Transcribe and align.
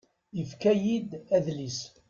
Ifka-yi-d 0.41 1.09
adlis. 1.35 1.79